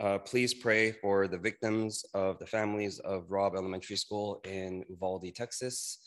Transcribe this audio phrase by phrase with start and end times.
[0.00, 5.34] uh, please pray for the victims of the families of Robb Elementary School in Uvalde,
[5.34, 5.98] Texas.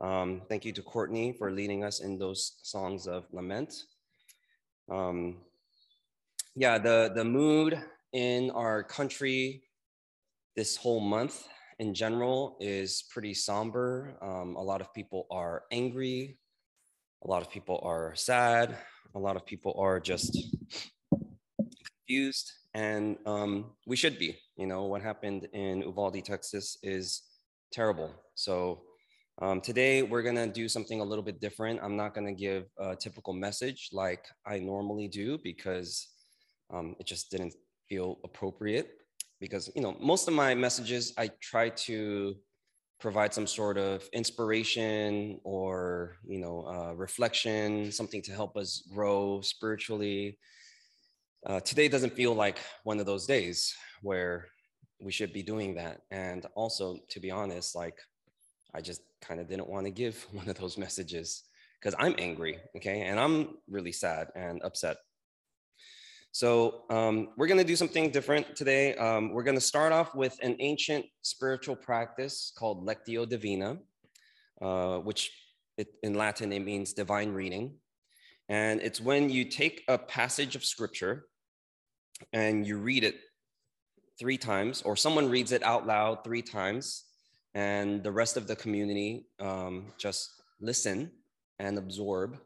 [0.00, 3.74] Um, thank you to Courtney for leading us in those songs of lament.
[4.90, 5.42] Um,
[6.56, 7.78] yeah, the, the mood
[8.14, 9.62] in our country
[10.56, 11.46] this whole month
[11.78, 14.16] in general is pretty somber.
[14.22, 16.38] Um, a lot of people are angry.
[17.24, 18.78] A lot of people are sad.
[19.14, 20.56] A lot of people are just
[22.12, 22.52] confused.
[22.74, 24.38] And um, we should be.
[24.56, 27.22] You know, what happened in Uvalde, Texas is
[27.72, 28.10] terrible.
[28.34, 28.82] So
[29.40, 31.80] um, today we're gonna do something a little bit different.
[31.82, 36.08] I'm not gonna give a typical message like I normally do because
[36.72, 37.54] um, it just didn't
[37.88, 38.88] feel appropriate
[39.40, 42.34] because you know most of my messages I try to
[43.00, 49.40] provide some sort of inspiration or you know uh, reflection, something to help us grow
[49.42, 50.38] spiritually.
[51.46, 54.46] Uh, today doesn't feel like one of those days where
[55.00, 56.02] we should be doing that.
[56.10, 57.98] And also, to be honest, like
[58.74, 61.42] I just kind of didn't want to give one of those messages
[61.80, 64.98] because I'm angry, okay, and I'm really sad and upset
[66.34, 68.96] so um, we're going to do something different today.
[68.96, 73.76] Um, we're going to start off with an ancient spiritual practice called Lectio Divina,
[74.62, 75.30] uh, which
[75.76, 77.74] it, in Latin it means divine reading.
[78.48, 81.26] And it's when you take a passage of scripture
[82.32, 83.16] and you read it
[84.18, 87.04] three times, or someone reads it out loud three times,
[87.54, 91.10] and the rest of the community um, just listen
[91.58, 92.38] and absorb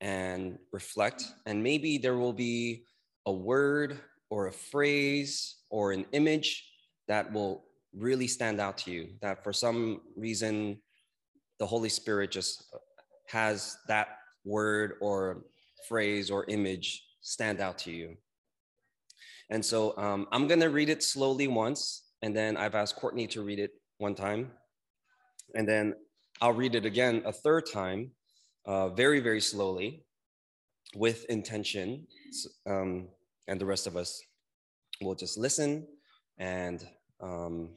[0.00, 1.24] and reflect.
[1.46, 2.84] And maybe there will be
[3.26, 3.98] a word
[4.30, 6.66] or a phrase or an image
[7.08, 10.80] that will really stand out to you, that for some reason
[11.58, 12.64] the Holy Spirit just
[13.28, 14.08] has that
[14.44, 15.44] word or
[15.88, 18.16] phrase or image stand out to you.
[19.50, 23.26] And so um, I'm going to read it slowly once, and then I've asked Courtney
[23.28, 24.52] to read it one time.
[25.54, 25.94] And then
[26.40, 28.12] I'll read it again a third time
[28.64, 30.04] uh, very, very slowly
[30.94, 32.06] with intention.
[32.66, 33.08] Um,
[33.48, 34.22] and the rest of us
[35.00, 35.86] will just listen
[36.38, 36.86] and
[37.20, 37.70] um,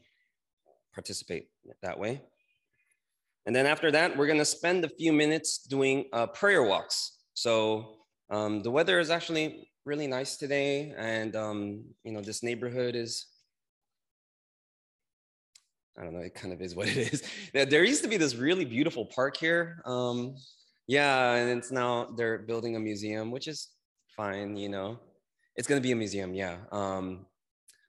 [0.94, 1.48] participate
[1.82, 2.22] that way.
[3.46, 7.18] And then after that, we're gonna spend a few minutes doing uh, prayer walks.
[7.34, 8.03] So
[8.34, 10.94] um, the weather is actually really nice today.
[10.98, 13.28] And um, you know, this neighborhood is
[15.98, 17.24] I don't know, it kind of is what it is.
[17.54, 19.84] There used to be this really beautiful park here.
[19.86, 20.36] Um,
[20.88, 23.70] yeah, and it's now they're building a museum, which is
[24.18, 25.00] fine, you know.
[25.56, 27.28] It's gonna be a museum, yeah, um,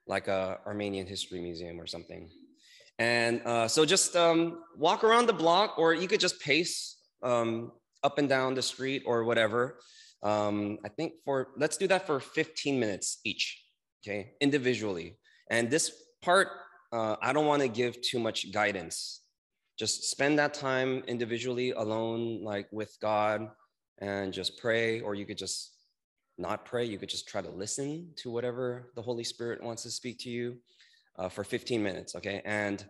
[0.06, 2.28] like a Armenian history museum or something.
[2.98, 7.72] And uh, so just um, walk around the block, or you could just pace um,
[8.02, 9.78] up and down the street or whatever.
[10.24, 13.62] Um, I think for let's do that for 15 minutes each,
[14.02, 15.18] okay, individually.
[15.50, 15.92] And this
[16.22, 16.48] part,
[16.92, 19.20] uh, I don't want to give too much guidance.
[19.78, 23.48] Just spend that time individually alone like with god
[23.98, 25.76] and just pray or you could just
[26.38, 26.84] not pray.
[26.84, 30.30] You could just try to listen to whatever the holy spirit wants to speak to
[30.30, 30.56] you
[31.18, 32.40] uh, for 15 minutes okay?
[32.46, 32.84] And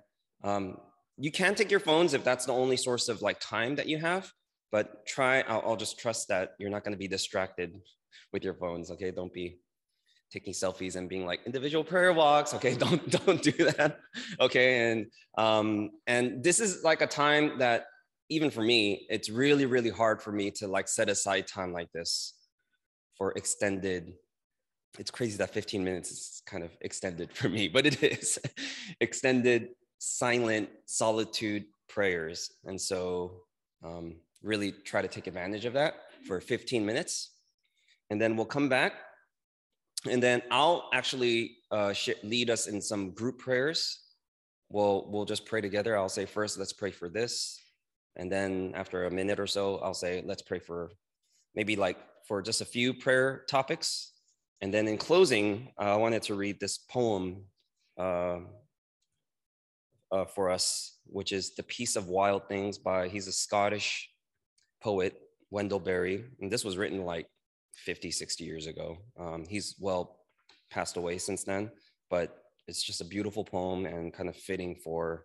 [0.44, 0.76] um,
[1.18, 3.98] you can take your phones if that's the only source of like time that you
[3.98, 4.32] have
[4.72, 7.80] but try i'll, I'll just trust that you're not going to be distracted
[8.32, 9.10] with your phones okay?
[9.10, 9.58] Don't be
[10.30, 12.74] taking selfies and being like individual prayer walks okay?
[12.84, 13.98] Don't don't do that
[14.40, 14.90] okay?
[14.90, 15.06] And
[15.38, 17.86] um and this is like a time that
[18.28, 21.90] even for me it's really really hard for me to like set aside time like
[21.92, 22.34] this
[23.16, 24.14] for extended
[24.98, 28.38] it's crazy that 15 minutes is kind of extended for me but it is.
[29.00, 32.52] Extended silent solitude prayers.
[32.64, 33.42] And so
[33.84, 35.94] um, really try to take advantage of that
[36.26, 37.32] for 15 minutes
[38.10, 38.94] and then we'll come back
[40.10, 44.00] and then I'll actually uh, lead us in some group prayers.
[44.68, 45.96] We'll, we'll just pray together.
[45.96, 47.60] I'll say first, let's pray for this.
[48.16, 50.90] And then after a minute or so, I'll say, let's pray for
[51.54, 51.96] maybe like
[52.28, 54.12] for just a few prayer topics.
[54.60, 57.44] And then in closing, uh, I wanted to read this poem
[57.98, 58.40] uh,
[60.12, 64.10] uh, for us, which is The Peace of Wild Things by, he's a Scottish
[64.84, 65.18] poet,
[65.50, 66.26] Wendell Berry.
[66.40, 67.26] And this was written like
[67.76, 68.98] 50, 60 years ago.
[69.18, 70.18] Um, he's well
[70.70, 71.70] passed away since then,
[72.10, 72.36] but
[72.68, 75.24] it's just a beautiful poem and kind of fitting for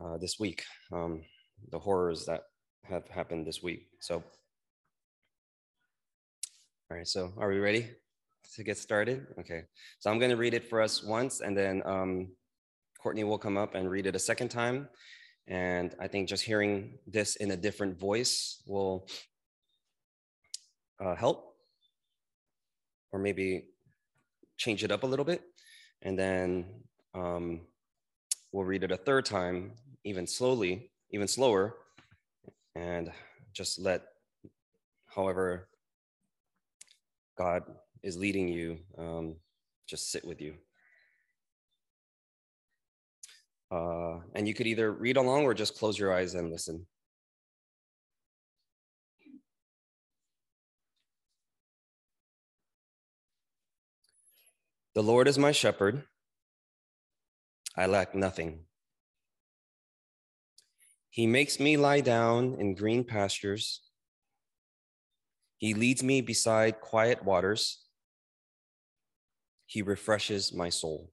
[0.00, 1.22] uh, this week, um,
[1.70, 2.42] the horrors that
[2.84, 3.88] have happened this week.
[4.00, 4.22] So,
[6.90, 7.90] all right, so are we ready
[8.54, 9.26] to get started?
[9.40, 9.62] Okay,
[9.98, 12.28] so I'm going to read it for us once, and then um,
[13.02, 14.88] Courtney will come up and read it a second time.
[15.48, 19.08] And I think just hearing this in a different voice will
[21.00, 21.46] uh, help.
[23.12, 23.68] or maybe
[24.56, 25.42] change it up a little bit.
[26.02, 26.66] And then
[27.14, 27.62] um,
[28.52, 29.72] we'll read it a third time,
[30.04, 31.76] even slowly, even slower,
[32.74, 33.10] and
[33.52, 34.02] just let
[35.06, 35.68] however
[37.36, 37.62] God
[38.02, 39.36] is leading you, um,
[39.88, 40.54] just sit with you.
[43.70, 46.86] Uh, and you could either read along or just close your eyes and listen.
[54.94, 56.02] The Lord is my shepherd.
[57.76, 58.64] I lack nothing.
[61.10, 63.80] He makes me lie down in green pastures.
[65.58, 67.84] He leads me beside quiet waters.
[69.66, 71.12] He refreshes my soul.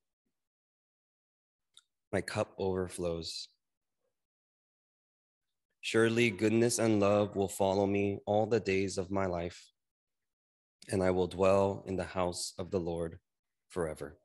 [2.11, 3.47] My cup overflows.
[5.79, 9.71] Surely goodness and love will follow me all the days of my life,
[10.89, 13.19] and I will dwell in the house of the Lord
[13.69, 14.17] forever.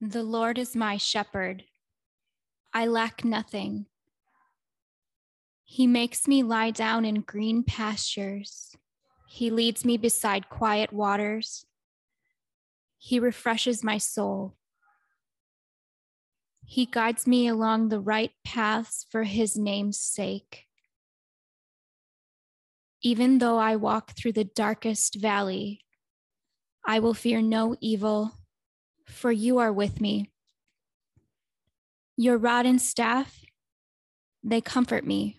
[0.00, 1.62] The Lord is my shepherd.
[2.74, 3.86] I lack nothing.
[5.64, 8.76] He makes me lie down in green pastures.
[9.32, 11.64] He leads me beside quiet waters.
[12.98, 14.58] He refreshes my soul.
[16.66, 20.66] He guides me along the right paths for his name's sake.
[23.00, 25.80] Even though I walk through the darkest valley,
[26.86, 28.32] I will fear no evil,
[29.06, 30.30] for you are with me.
[32.18, 33.46] Your rod and staff,
[34.44, 35.38] they comfort me.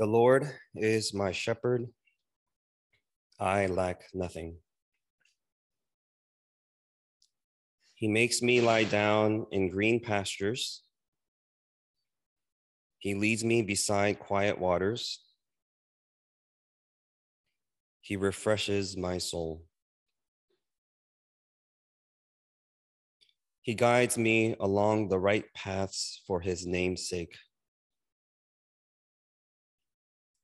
[0.00, 1.86] The Lord is my shepherd.
[3.38, 4.56] I lack nothing.
[7.96, 10.82] He makes me lie down in green pastures.
[12.98, 15.20] He leads me beside quiet waters.
[18.00, 19.66] He refreshes my soul.
[23.60, 27.36] He guides me along the right paths for his name's sake.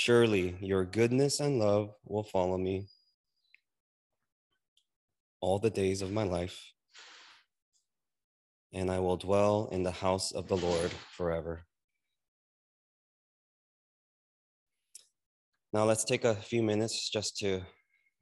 [0.00, 2.86] Surely your goodness and love will follow me
[5.40, 6.72] all the days of my life,
[8.72, 11.64] and I will dwell in the house of the Lord forever.
[15.72, 17.62] Now let's take a few minutes just to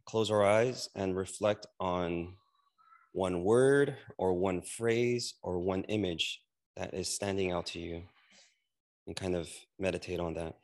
[0.06, 2.37] close our eyes and reflect on
[3.12, 6.40] one word or one phrase or one image
[6.78, 8.02] that is standing out to you
[9.06, 10.54] and kind of meditate on that.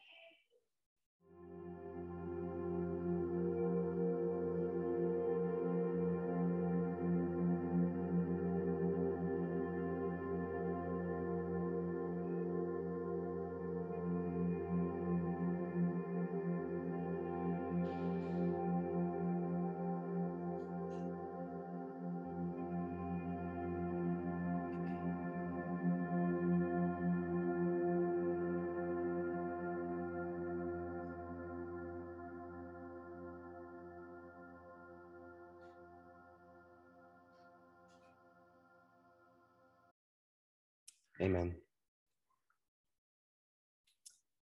[41.23, 41.55] Amen.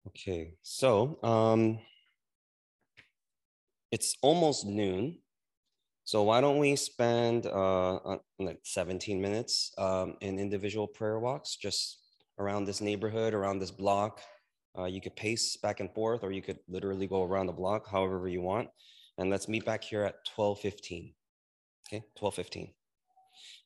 [0.07, 1.79] Okay, so um,
[3.91, 5.17] it's almost noon.
[6.05, 11.97] So why don't we spend uh, like 17 minutes um, in individual prayer walks just
[12.39, 14.21] around this neighborhood, around this block.
[14.77, 17.89] Uh, you could pace back and forth, or you could literally go around the block,
[17.89, 18.69] however you want.
[19.17, 21.13] And let's meet back here at 12:15.
[21.87, 22.76] Okay, 12:15.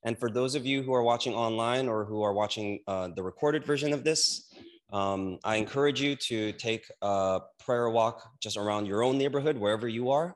[0.03, 3.21] And for those of you who are watching online or who are watching uh, the
[3.21, 4.51] recorded version of this,
[4.91, 9.87] um, I encourage you to take a prayer walk just around your own neighborhood, wherever
[9.87, 10.35] you are,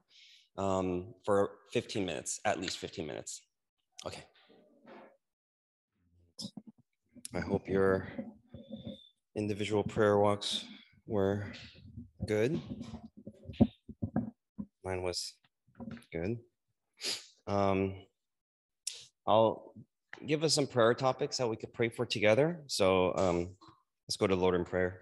[0.57, 3.41] um, for 15 minutes, at least 15 minutes.
[4.05, 4.24] Okay.
[7.34, 8.07] I hope your
[9.36, 10.63] individual prayer walks
[11.05, 11.51] were
[12.25, 12.62] good.
[14.86, 15.34] Mine was
[16.13, 16.38] good.
[17.48, 17.95] Um,
[19.27, 19.74] I'll
[20.25, 22.62] give us some prayer topics that we could pray for together.
[22.67, 23.50] So um,
[24.08, 25.01] let's go to the Lord in prayer.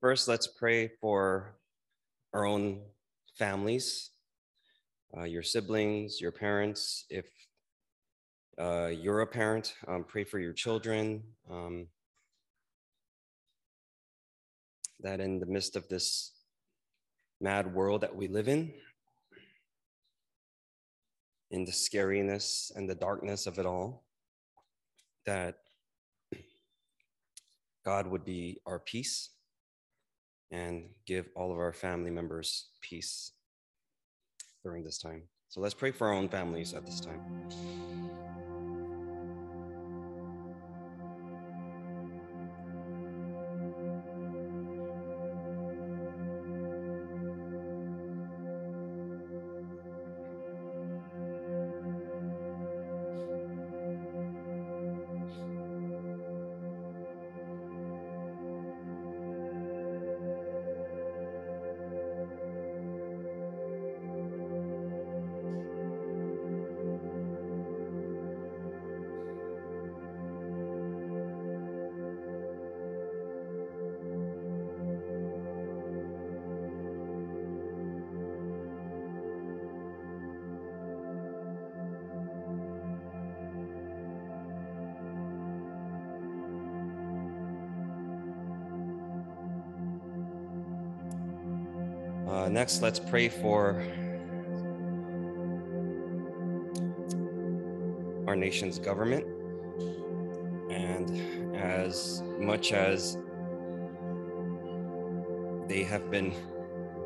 [0.00, 1.56] First, let's pray for
[2.32, 2.82] our own
[3.36, 4.10] families,
[5.16, 7.04] uh, your siblings, your parents.
[7.10, 7.26] If
[8.60, 11.22] uh, you're a parent, um, pray for your children.
[11.50, 11.88] Um,
[15.00, 16.37] that in the midst of this
[17.40, 18.72] mad world that we live in,
[21.50, 24.04] in the scariness and the darkness of it all,
[25.24, 25.56] that
[27.84, 29.30] God would be our peace
[30.50, 33.32] and give all of our family members peace
[34.62, 35.22] during this time.
[35.48, 37.20] So let's pray for our own families at this time.
[92.28, 93.82] Uh, next, let's pray for
[98.26, 99.24] our nation's government.
[100.70, 103.16] And as much as
[105.68, 106.34] they have been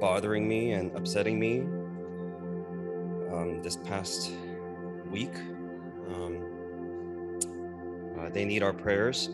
[0.01, 1.61] bothering me and upsetting me
[3.33, 4.33] um, this past
[5.09, 5.37] week,
[6.15, 6.45] um,
[8.19, 9.31] uh, they need our prayers.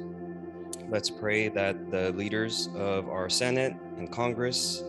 [0.90, 4.84] Let's pray that the leaders of our Senate and Congress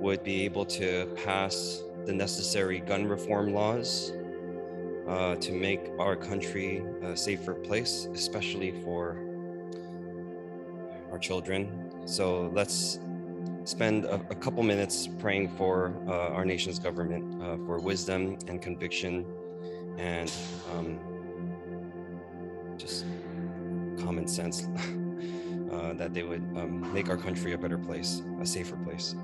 [0.00, 4.12] would be able to pass the necessary gun reform laws
[5.06, 9.18] uh, to make our country a safer place, especially for
[11.12, 11.90] our children.
[12.06, 12.98] So let's
[13.64, 18.62] spend a, a couple minutes praying for uh, our nation's government uh, for wisdom and
[18.62, 19.26] conviction
[19.98, 20.32] and
[20.72, 20.98] um,
[22.76, 23.04] just
[24.02, 24.66] common sense
[25.72, 29.14] uh, that they would um, make our country a better place, a safer place.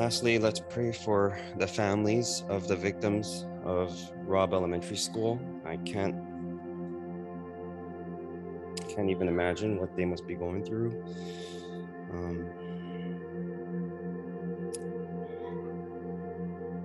[0.00, 3.94] Lastly, let's pray for the families of the victims of
[4.26, 5.38] Robb Elementary School.
[5.66, 6.16] I can't
[8.88, 11.04] can't even imagine what they must be going through.
[12.14, 12.46] Um,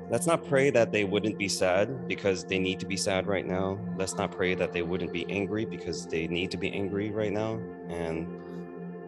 [0.09, 3.47] let's not pray that they wouldn't be sad because they need to be sad right
[3.47, 3.79] now.
[3.97, 7.31] Let's not pray that they wouldn't be angry because they need to be angry right
[7.31, 7.61] now.
[7.87, 8.27] And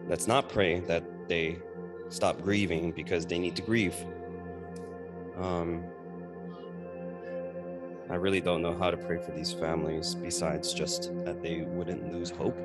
[0.08, 1.58] let's not pray that they
[2.08, 3.96] stop grieving because they need to grieve.
[5.36, 5.84] Um,
[8.10, 12.10] I really don't know how to pray for these families besides just that they wouldn't
[12.12, 12.56] lose hope.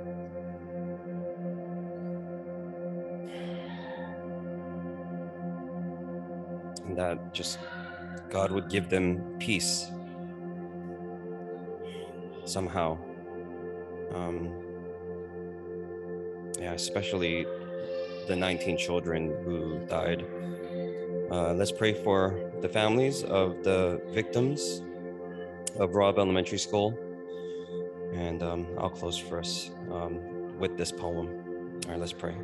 [6.86, 7.60] And that just
[8.30, 9.92] God would give them peace
[12.46, 12.98] somehow.
[14.14, 14.54] Um,
[16.60, 17.46] yeah, especially
[18.28, 20.26] the 19 children who died.
[21.32, 24.82] Uh, let's pray for the families of the victims
[25.78, 26.98] of Robb Elementary School.
[28.14, 31.28] And um, I'll close for us um, with this poem.
[31.86, 32.36] All right, let's pray.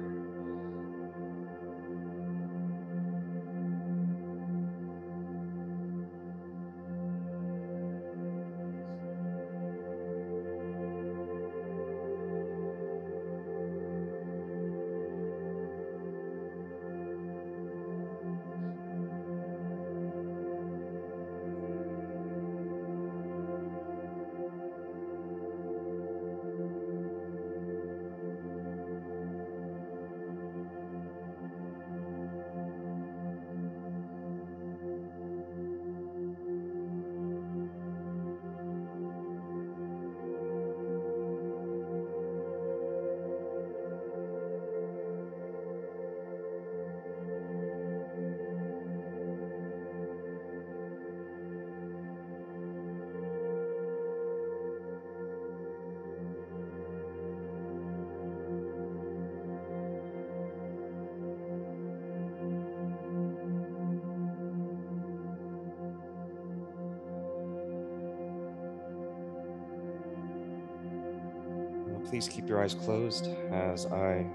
[72.10, 74.26] Please keep your eyes closed as I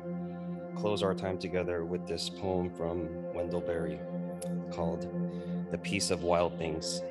[0.77, 3.99] close our time together with this poem from Wendell Berry
[4.71, 5.09] called
[5.73, 7.03] The Peace of Wild Things.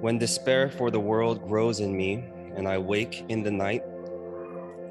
[0.00, 2.24] When despair for the world grows in me,
[2.54, 3.82] and I wake in the night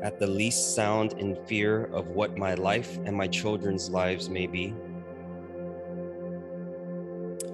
[0.03, 4.45] at the least sound in fear of what my life and my children's lives may
[4.45, 4.75] be,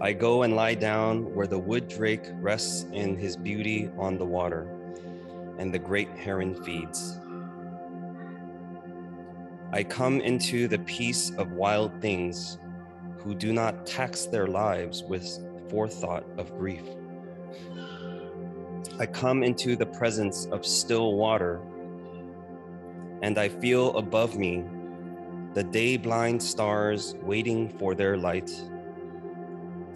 [0.04, 4.26] I go and lie down where the wood drake rests in his beauty on the
[4.26, 4.68] water,
[5.60, 7.20] and the great heron feeds.
[9.72, 12.58] I come into the peace of wild things
[13.20, 15.24] who do not tax their lives with
[15.70, 16.84] forethought of grief.
[18.98, 21.62] I come into the presence of still water,
[23.22, 24.64] and I feel above me
[25.54, 28.50] the day blind stars waiting for their light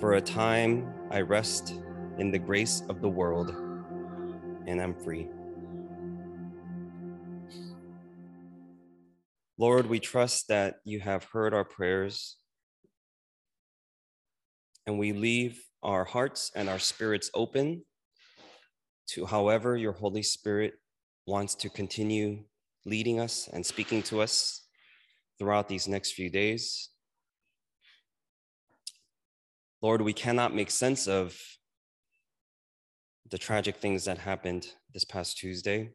[0.05, 1.81] for a time, I rest
[2.19, 3.49] in the grace of the world
[4.67, 5.27] and I'm free.
[9.57, 12.37] Lord, we trust that you have heard our prayers
[14.85, 17.83] and we leave our hearts and our spirits open
[19.07, 20.75] to however your Holy Spirit
[21.25, 22.43] wants to continue
[22.85, 24.67] leading us and speaking to us
[25.39, 26.91] throughout these next few days.
[29.81, 31.37] Lord, we cannot make sense of
[33.29, 35.91] the tragic things that happened this past Tuesday,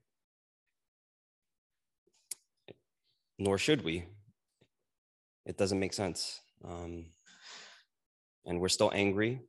[3.39, 4.05] nor should we.
[5.47, 6.41] It doesn't make sense.
[6.65, 7.07] Um,
[8.45, 9.41] and we're still angry,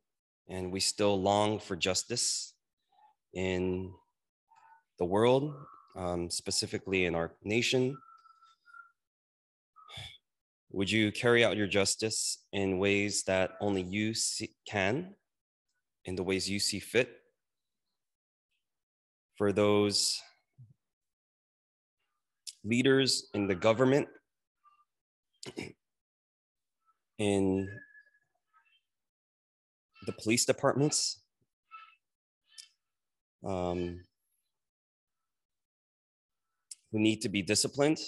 [0.48, 2.54] and we still long for justice
[3.34, 3.94] in
[4.98, 5.54] the world,
[5.96, 7.98] um, specifically in our nation,
[10.73, 15.15] would you carry out your justice in ways that only you see, can,
[16.05, 17.10] in the ways you see fit?
[19.38, 20.21] For those
[22.63, 24.07] leaders in the government,
[27.17, 27.67] in
[30.05, 31.21] the police departments,
[33.45, 34.01] um,
[36.91, 37.99] who need to be disciplined.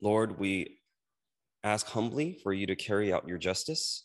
[0.00, 0.78] Lord, we
[1.64, 4.04] ask humbly for you to carry out your justice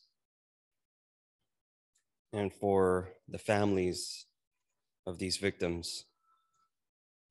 [2.32, 4.26] and for the families
[5.06, 6.06] of these victims.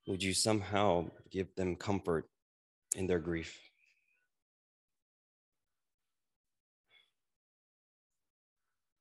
[0.07, 2.29] Would you somehow give them comfort
[2.95, 3.59] in their grief?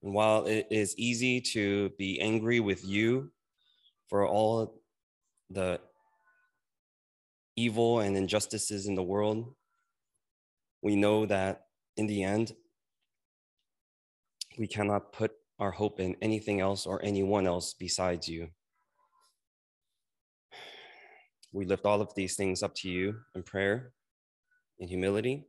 [0.02, 3.32] And while it is easy to be angry with you
[4.10, 4.82] for all
[5.50, 5.82] the
[7.58, 9.54] evil and injustices in the world,
[10.82, 11.64] we know that
[11.96, 12.54] in the end,
[14.58, 18.50] we cannot put our hope in anything else or anyone else besides you.
[21.58, 23.92] we lift all of these things up to you in prayer,
[24.80, 25.48] in humility.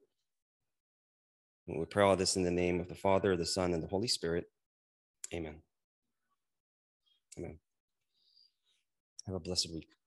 [1.67, 4.09] We pray all this in the name of the Father, the Son, and the Holy
[4.09, 4.47] Spirit.
[5.35, 5.57] Amen.
[7.37, 7.59] Amen.
[9.27, 9.98] Have a blessed week.